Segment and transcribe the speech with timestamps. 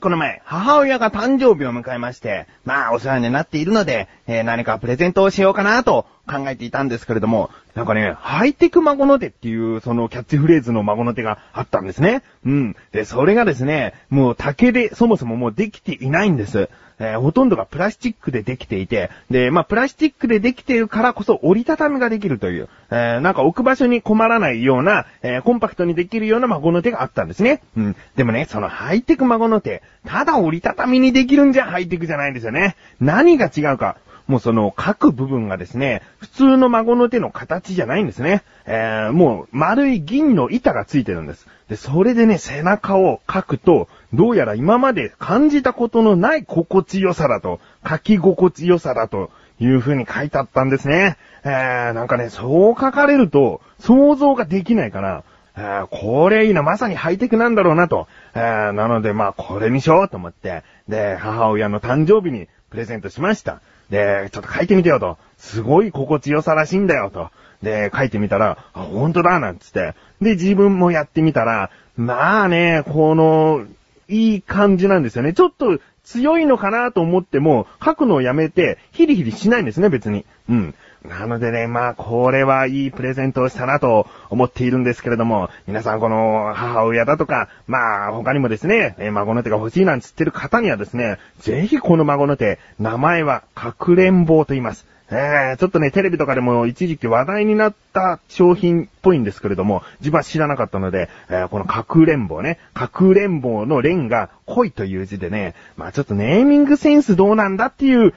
[0.00, 12.22] この前、母親が誕生日を迎えまして、まあお世話になっているので、えー何かプレゼントをしようかなと考えていたんですけれども、なんかね、ハイテク孫の手っていうそのキャッチフレーズの孫の手があったんですね。
[12.44, 12.76] うん。
[12.92, 16.68] で、それがですね、もう竹でそもそももうできていないんです。
[16.98, 27.62] えーほとんどがプラスチックでできていて、で、まあ、プラスチックでできているからこそ折りたたみができるという、えーなんか置く場所に困らないような、えーコンパクトにできるような孫の手があったんですね。
[27.76, 27.96] うん。
[28.16, 32.76] でもね、そのハイテク孫の手、ただ折りたたみにできるんじゃハイテクじゃないんですよね。
[33.00, 33.96] 何が違うか。
[34.28, 38.42] もうその各部分がですね、普通の孫の手の形じゃないんですね。
[38.66, 41.46] えーもう丸い銀の板がついてるんです。
[41.68, 49.30] で、それでね、背中を描くと、どうやら今まで感じたことのない心地よさだと、書き心地よさだと
[49.60, 51.16] いう風に書いてあったんですね。
[51.44, 55.24] えー、なんかね、そう書かれると、想像ができないから、
[55.56, 58.08] えーこれいいな、まさにハイテクなんだろうなと。
[58.34, 63.62] えーなので、まあ、これにしようと思って、で、母親の誕生日にプレゼントしました。
[63.90, 65.18] で、ちょっと書いてみてよと。
[65.38, 67.30] すごい心地よさらしいんだよと。
[67.62, 69.94] で、書いてみたら、あ、ほんとだなんつって。
[70.20, 73.64] で、自分もやってみたら、まあね、この、
[74.08, 75.32] いい感じなんですよね。
[75.34, 80.24] ちょっと強いのかなと思っても、書くのをやめて、ヒリヒリしないんですね、別に。
[80.48, 80.74] うん。
[81.04, 94.86] なのでね、まあ、これはいいプレゼントをしたなと思っているんですけれども、皆さんこの母親だとか、まあ、他にもですね、え孫の手が欲しいなんつってる方にはですね、ぜひこの孫の手、名前はかくれんぼうと言います。
[95.10, 108.12] えー、ちょっとね、テレビとかでも一時期話題になった商品っぽいんですけれども、自分は知らなかったので、えーこのかくれんぼね、かくれんぼの連が恋という字でね、まあちょっとネーミングセンスどうなんだっていう、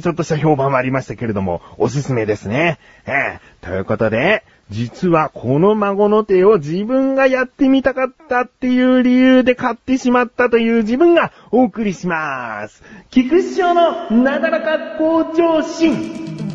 [0.00, 2.78] ちょっとした評判もありましたけれども、おすすめですね。
[3.04, 12.82] えー、ということで、実はこの孫の手を自分がやってみたかったっていう理由で買ってしまったという自分がお送りします。
[13.10, 16.51] 菊師匠のなだらか向上心。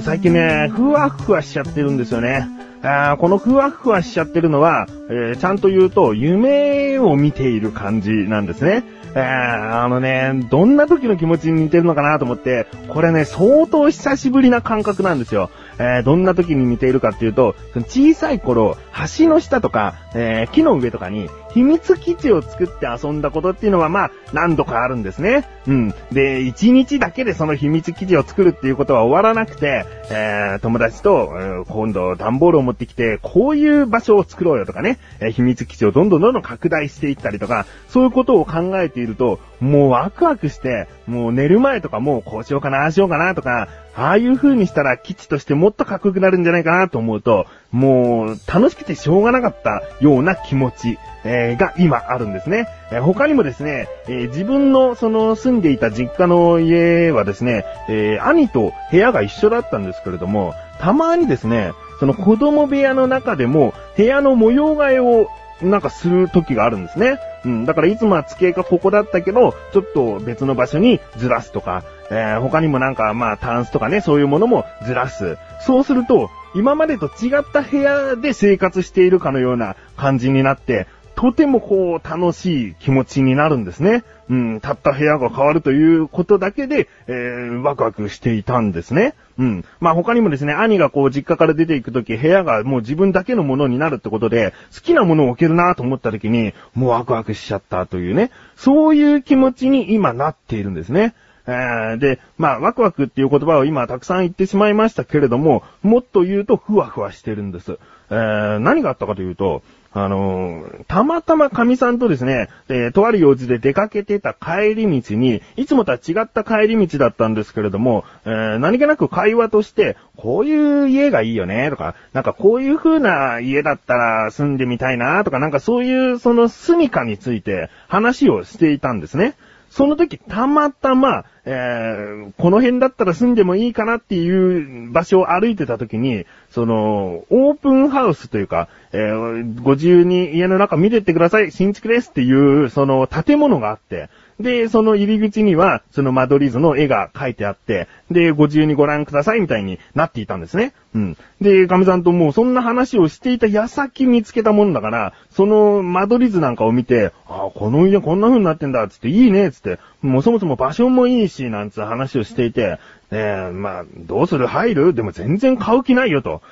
[0.00, 2.48] 最近ね、ふわふわしちゃってるんですよね。
[2.82, 8.84] あこのふわふわしちゃってるのは、えーちゃんと言うと、夢を見ている感じなんですね。
[9.14, 15.50] えーあのね、どんな時の気持ちに似てるのかなと思って、これね、相当久しぶりな感覚なんですよ。
[15.78, 18.76] えーどんな時に似ているかっていうと、その小さい頃、
[19.18, 25.48] 橋の下とか、え木の上とかに、秘密基地を作って遊んだことっていうのはまあ、何度かあるんですね。
[25.66, 25.94] うん。
[26.12, 52.68] で、一日だけでその秘密基地を作るっていうことは終わらなくて、えー友達と、えー今度段ボールを持ってきて、こういう場所を作ろうよとかね、えー秘密基地をどんどんどんどん拡大していったりとか、そういうことを考えていると、もうワクワクして、もう寝る前とかもうこうしようかな、ああしようかなとか、ああいう風にしたら基地としてもっとかっこよくなるんじゃないかなと思うと、もう楽しくてしょうがなかったような気持ち、えーが今あるんですね。
[52.92, 65.28] えー他にもですね、えー自分のその住んでいた実家の家はですね、え兄と部屋が一緒だったんですけれども、たまにですね、その子供部屋の中でも部屋の模様替えを
[65.62, 67.18] なんかする時があるんですね。
[67.44, 67.64] うん。
[67.64, 75.38] だからいつもは机がここだったけど、ちょっと別の場所にずらすとか、えー他にもなんかまあタンスとかね、そういうものもずらす。
[75.60, 84.04] そうすると、今までと違った部屋で生活しているかのような感じになって、とてもこう楽しい気持ちになるんですね。
[84.28, 89.14] うん、たった部屋が変わるということだけで、えー、ワクワクしていたんですね。
[89.38, 89.64] うん。
[89.80, 101.14] まあ他にもですね、兄がこう実家から出ていくとき、部屋がもう自分だけのものになるってことで、好きなものを置けるなと思ったときに、もうワクワクしちゃったというね、そういう気持ちに今なっているんですね。
[101.46, 107.78] えーで、まあ、ワクワクっていう言葉を今たくさん言ってしまいましたけれども、もっと言うとふわふわしてるんです。
[108.10, 129.34] えー何があったかというと、あのーたまたま神さんとですね、えーとある用事で出かけてた帰り道に、いつもとは違った帰り道だったんですけれども、えー何気なく会話として、こういう家がいいよね、とか、なんかこういう風な家だったら住んでみたいな、とか、なんかそういうその住処について話をしていたんですね。
[129.76, 144.08] その時、たまたま、えーこの辺だったら住んでもいいかなっていう場所を歩いてた時に、その、オープンハウスというか、えーご自由に家の中見てってください、新築ですっていう、その建物があって、
[144.40, 150.72] で、その入り口には、その間取り図の絵が描いてあって、で、ご自由にご覧くださいみたいになっていたんですね。
[150.96, 151.16] うん。
[151.42, 162.78] で、神さんともうそんな話をしていた矢先見つけたもんだから、その間取り図なんかを見て、ああ、この家こんな風になってんだ、つって、いいね、つって、もうそもそも場所もいいし、なんつう話をしていて、
[163.12, 164.48] えまあ、どうする？
[164.48, 164.92] 入る？
[164.92, 166.42] でも全然買う気ないよと。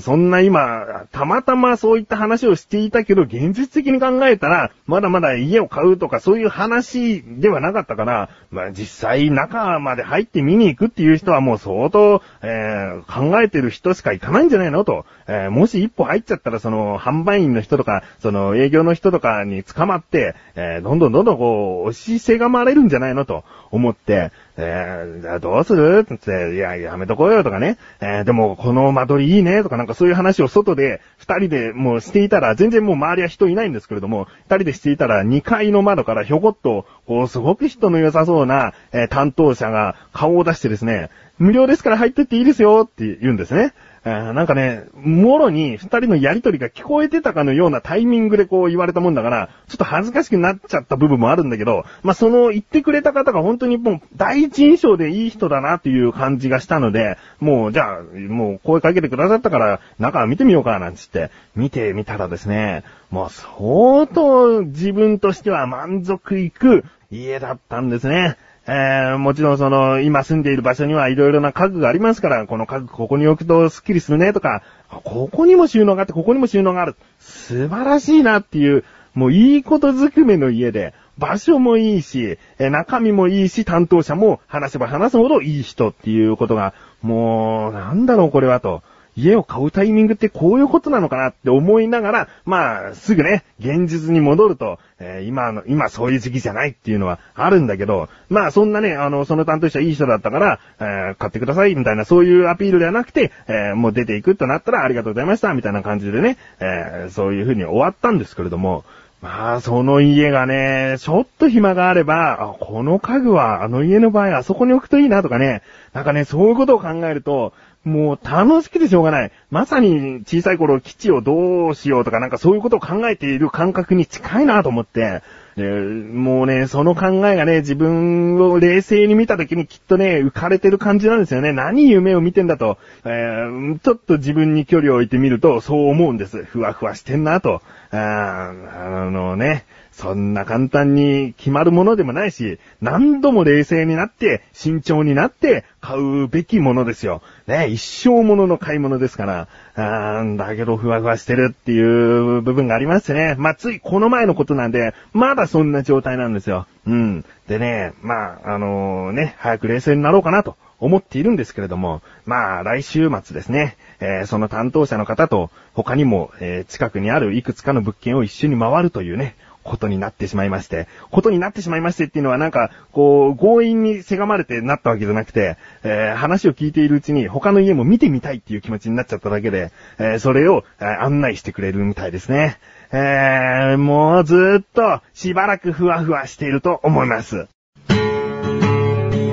[0.00, 14.84] そんな今、たまたまそういった話をしていたけど、現実的に考えたら、まだまだ家を買うとかそういう話ではなかったから、まあ実際中まで入って見に行くっていう人はもう相当、えー、考えてる人しか行かないんじゃないの？
[14.84, 15.06] と。
[15.26, 23.24] えー、もし一歩入っちゃったらその販売員の人とか、その営業の人とかに捕まって、えー、どんどんどんどんこう、押しせがまれるんじゃないの？
[23.24, 23.44] と。
[23.72, 26.00] 思って、えー、じゃあどうする？
[26.00, 27.78] って言って、いや、やめとこうよとかね。
[28.00, 29.62] えー、でも、この間取りいいね？
[29.62, 41.10] とかなんかそういう話を外で、二人でもうしていたら、全然もう周りは人いないんですけれども、二人でしていたら、二階の窓からひょこっと、こう、すごく人の良さそうな、えー、担当者が顔を出してですね、
[41.40, 43.72] 無料ですから入ってっていいですよって言うんですね。
[44.04, 68.36] えー、なんかね、もろに二人のやりとりが聞こえてたかのようなタイミングでこう言われたもんだから、ちょっと恥ずかしくなっちゃった部分もあるんだけど、まあ、その言ってくれた方が本当にもう第一印象でいい人だなっていう感じがしたので、もうじゃあ、もう声かけてくださったから中見てみようかなんつって見てみたらですね、もう相当自分としては満足いく家だったんですね。
[68.72, 76.94] えー、もちろんその、今住んでいる場所にはいろいろな家具がありますから、この家具ここに置くとスッキリするねとか、ここにも収納があって、ここにも収納がある。
[77.18, 86.72] 素晴らしいなっていう、もういいことずくめの家で、場所もいいし、え中身もいいし、担当者も話せば話すほどいい人っていうことが、
[87.02, 88.84] もう、なんだろうこれはと。
[89.16, 108.84] 家を買うタイミングってこういうことなのかなって思いながら、まあ、すぐね、現実に戻ると、えー、今の、今そういう時期じゃないっていうのはあるんだけど、まあそんなね、あの、その担当者いい人だったから、えー、買ってくださいみたいなそういうアピールではなくて、えー、もう出ていくとなったらありがとうございましたみたいな感じでね、えそういう風に終わったんですけれども、
[109.22, 115.62] まあ、その家がね、ちょっと暇があれば、この家具はあの家の場合あそこに置くといいなとかね、
[115.92, 117.52] なんかね、そういうことを考えると、
[117.84, 119.32] もう楽しくてしょうがない。
[119.50, 125.22] まさに小さい頃基地をどうしようとかなんかそういうことを考えている感覚に近いなと思って、
[125.60, 131.52] でもうね、その考えがね、自分を冷静に見た時にきっとね、浮かれてる感じなんですよね。
[131.52, 132.78] 何夢を見てんだと。
[133.04, 136.44] えー、ちょっと自分に距離を置いてみると、そう思うんです。
[136.44, 137.60] ふわふわしてんなと。
[137.90, 139.66] ああのね、
[140.00, 147.20] そんな簡単に決まるものでもないし、何度も冷静になって、慎重になって買うべきものですよ。
[147.46, 153.34] ね、一生ものの買い物ですから、あーだけどふわふわしてるっていう部分がありますね。
[153.38, 156.66] まあ、ついこの前のことなんで、まだそんな状態なんですよ。
[156.86, 157.24] うん。
[157.46, 160.56] でね、まあ、あのー、ね、早く冷静になろうかなと。
[160.82, 182.58] 思っているんですけれども、まあ、来週末ですね、えー、その担当者の方と、他にも、えー、近くにあるいくつかの物件を一緒に回るというね、ことになってしまいまして、ことになってしまいましてっていうのはなんか、こう、強引にせがまれてなったわけじゃなくて、えー、話を聞いているうちに他の家も見てみたいっていう気持ちになっちゃっただけで、えー、それを、えー、案内してくれるみたいですね。
[182.92, 187.46] えー、もうずっとしばらくふわふわしていると思います。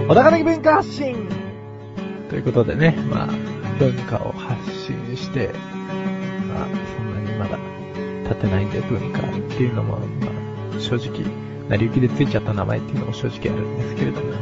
[0.07, 1.27] 小高的文化発信
[2.29, 3.27] ということでね、まあ、
[3.79, 5.51] 文化を発信して、
[6.47, 7.76] まあ、そんなにまだ
[8.27, 9.99] 立てないんで文化っていうのも、ま
[10.77, 11.25] あ、正直、
[11.69, 14.33] 成り行きでついちゃった名前っていうのも正直あるんですけれども、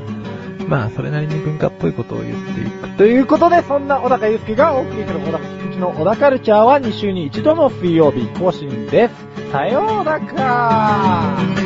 [0.67, 2.89] まあ、それなりに文化っぽいことを言っていく。
[2.97, 9.51] ということで、そんな小高祐介がお送りする小高菊池の小高カルチャーは2週に1度の水曜日更新です。
[9.51, 11.64] さようなら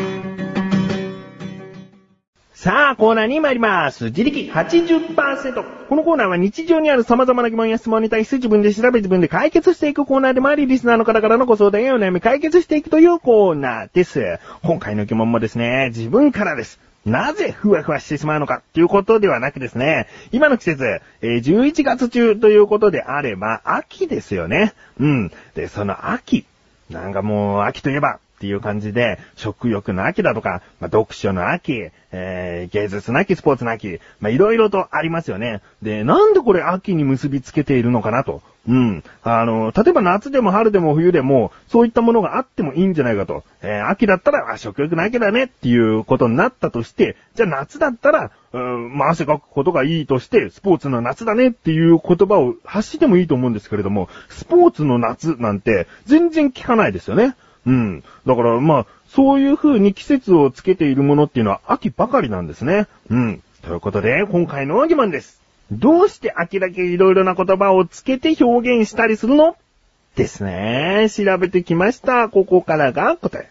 [2.62, 4.08] さあ、コーナーに参ります。
[4.08, 5.88] 自力80%。
[5.88, 14.40] このコーナーは日常にある様々な疑問や質問に対して自分で調べ自分で解決していくコーナーでもあり、リスナーの方からのご相談やお悩み解決していくというコーナーです。
[14.62, 16.82] 今回の疑問もですね、自分からです。
[17.06, 24.74] なぜふわふわしてしまうのかっていうことではなくですね、今の季節、え、11月中ということであれば、秋ですよね。
[25.00, 25.32] うん。
[25.56, 26.46] で、その秋。
[26.90, 35.62] なんかもう、秋といえば、っていう感じで、食欲の秋だとか、まあ、読書の秋、えー、芸術の秋、スポーツの秋、まあ、いろいろとありますよね。
[35.82, 38.42] で、なんでこれ秋に結びつけているのかなと。
[38.68, 39.04] うん。
[39.24, 43.44] あの、例えば夏でも春でも冬でも、そういったものがあってもいいんじゃないかと。
[43.62, 57.36] えー、秋だったら、あ、食欲の秋だねっていうことになったとして、じゃあ夏だったら、うん、まあ、汗かくことがいいとして、スポーツの夏だねっていう言葉を発してもいいと思うんですけれども、スポーツの夏なんて全然聞かないですよね。
[57.66, 58.04] うん。
[58.26, 62.88] だから、まあ、そういう風に季節をつけているものっていうのは秋ばかりなんですね。
[63.10, 63.44] うん。
[63.64, 65.42] ということで、今回の疑問です。
[65.72, 69.56] どうして秋だけいろいろな言葉をつけて表現したりするの？
[70.16, 71.08] ですね。
[71.10, 72.30] 調べてきました。
[72.30, 73.50] ここからが答え。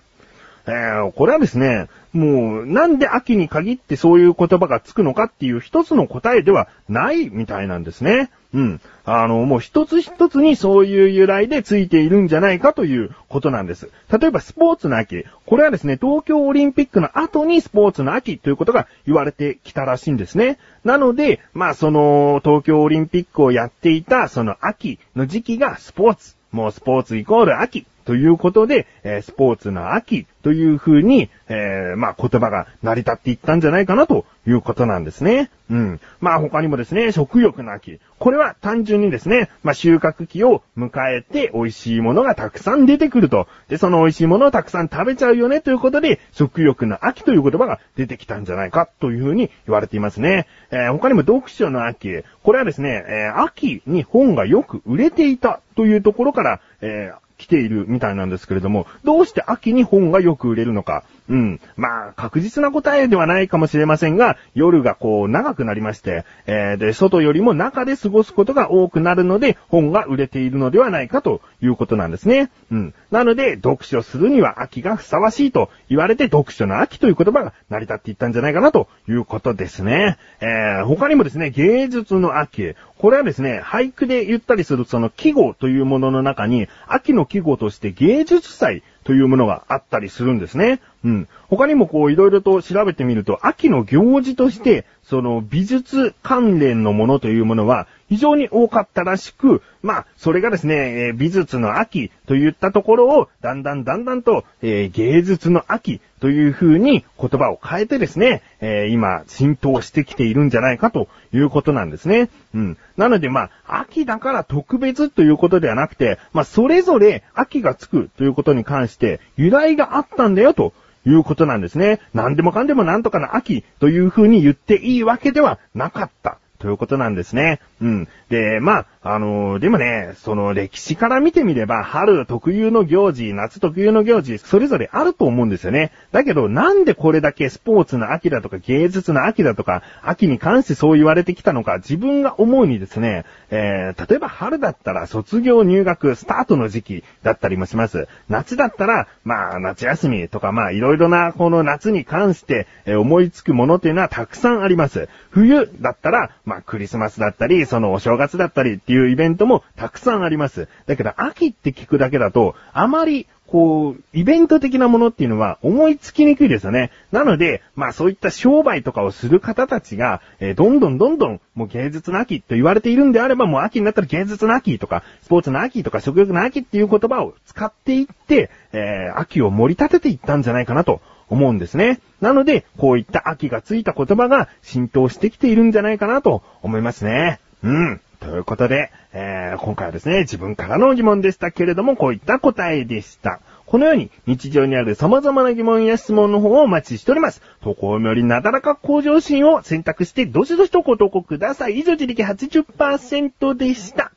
[0.67, 8.31] えー、これはですね、もう、なんで秋に限ってそういう言葉がつくのかっていう一つの答えではないみたいなんですね。
[8.55, 8.81] うん。
[9.05, 13.90] あの、もう一つ一つにそういう由来でついているんじゃないかということなんです。
[14.11, 15.25] 例えばスポーツの秋。
[15.45, 20.59] これはですね、東京オリンピックの後にスポーツの秋ということが言われてきたらしいんですね。
[20.83, 26.37] なので、まあその、東京オリンピックをやっていたその秋の時期がスポーツ。
[26.50, 35.50] もうスポーツイコール秋ということで、え、スポーツの秋という風に、えー、まあ、言葉が成り立っていったんじゃないかなということなんですね。
[35.69, 36.00] うん。
[36.19, 38.00] まあ、他にもですね、食欲の秋。
[38.19, 43.47] これは単純にですね、まあ、収穫期を迎えて美味しいものがたくさん出てくると。
[43.69, 50.47] で、その美味しいものをたくさん食べちゃうよねということで、食欲の秋という言葉が出てきたんじゃないかという風に言われていますね。
[50.71, 52.23] えー、他にも読書の秋。
[52.43, 61.04] これはですね、えー、秋に本がよく売れていたというところから、えー来ているみたいなんですけれども、どうして秋に本がよく売れるのか。
[61.28, 61.61] うん。
[61.76, 72.50] まあ、確実な答えではないかもしれませんが、夜がこう長くなりまして、えー、で、外よりも中で過ごすことが多くなるので、本が売れているのではないかということなんですね。
[72.73, 72.95] うん。
[73.11, 80.16] なので、読書するには秋がふさわしいと言われて、読書の秋という言葉が成り立っていったんじゃないかなということですね。
[80.40, 82.75] えー、他にもですね、芸術の秋。
[82.99, 90.80] これはですね、俳句で言ったりするその季語というものの中に、秋の季語として芸術祭というものがあったりするんですね。
[91.04, 91.28] うん。
[91.49, 112.28] 他にもこういろいろと調べてみると、秋の行事として、その美術関連のものというものは非常に多かったらしく、まあ、それがですね、え美術の秋といったところを、だんだんだんだんと、えー、芸術の秋という風に言葉を変えてですね、えー、今、浸透してきているんじゃないかということなんですね。
[112.55, 112.78] うん。
[112.99, 120.73] なので、まあ、秋だから特別ということではなくて、まあ、それぞれ秋がつくということに関して、由来があったんだよと
[121.07, 122.00] いうことなんですね。
[122.14, 126.38] 何でもかんでもなんとかの秋というふうに言っていいわけではなかった。
[126.59, 127.61] ということなんですね。
[127.81, 128.09] うん。
[128.31, 135.93] で、まあ、あのー、でもね、その歴史から見てみれば、春特有の行事、夏特有の行事、それぞれあると思うんですよね。
[136.11, 148.09] だけど、なんでこれだけスポーツの秋だとか、芸術の秋だとか、秋に関してそう言われてきたのか、自分が思うにですね、えー、例えば春だったら卒業入学スタートの時期だったりもします。
[148.29, 155.09] 夏だったら、まあ、夏休みとか、まあ、いろいろな、この夏に関して、え、思いつくものっていうのはたくさんあります。
[155.31, 160.67] 冬だったら、まあ、クリスマスだったり、そのお正月だったりっていうイベントもたくさんあります。
[160.87, 166.90] だけど、秋って聞くだけだと、あまり、こう、イベント的なものっていうのは思いつきにくいですよね。
[167.12, 182.00] なので、まあそういった商売とかをする方たちが、えー、どんどんどんどん、もう芸術の秋と言われているんであれば、もう秋になったら芸術の秋とか、スポーツの秋とか、食欲の秋っていう言葉を使っていって、えー、秋を盛り立てていったんじゃないかなと思うんですね。
[182.20, 187.40] なので、こういった秋がついた言葉が浸透してきているんじゃないかなと思いますね。
[187.62, 188.00] うん。
[188.20, 193.40] ということで、えー、今回はですね、自分からの疑問でしたけれども、こういった答えでした。
[193.68, 197.42] このように日常にある様々な疑問や質問の方をお待ちしております。
[197.62, 201.78] 投稿よりなだらか向上心を選択してどしどしとご投稿ください。
[201.78, 204.08] 以上自力80%でした。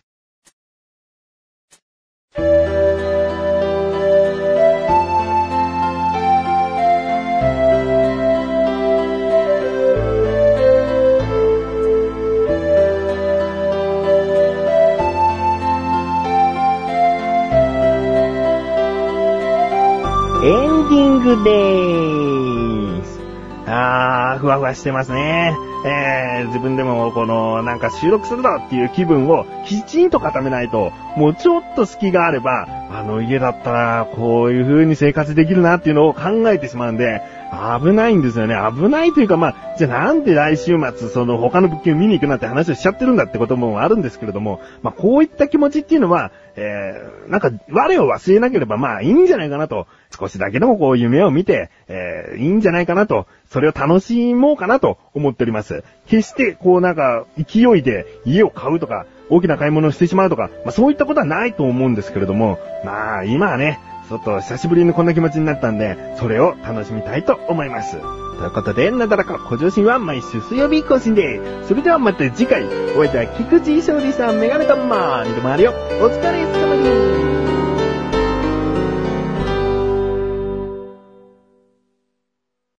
[21.35, 23.19] グでーす。
[23.67, 25.55] あー、ふわふわしてますね。
[25.85, 37.21] えー、自分でもこの、なんか収録するぞっていう気分をきちんと固めないと、もうちょっと隙があれば、あの家だったらこういう風に生活できるなっていうのを考えてしまうんで、
[37.81, 38.55] 危ないんですよね。
[38.55, 55.83] 危ないというか、まあ、じゃあなんで来週末、その他の物件を見に行くなんて話をしちゃってるんだってこともあるんですけれども、まあ、こういった気持ちっていうのは、えー、なんか、我を忘れなければまあいいんじゃないかなと、少しだけでもこう夢を見て、えー、いいんじゃないかなと、それを楽しもうかなと思っております。
[56.07, 67.97] 決して、こうなんか、勢いで家を買うとか、大きな買い物をしてしまうとか、まあそういったことはないと思うんですけれども、まあ今はね、ちょっと久しぶりにこんな気持ちになったんで、それを楽しみたいと思います。
[68.41, 72.65] ということで、なだらか小上心は毎週水曜日更新でそれではまた次回、
[72.95, 75.73] お会いいた菊池勝利さん、メガネタマーにでもあるよ。
[76.01, 77.30] お疲れ様です。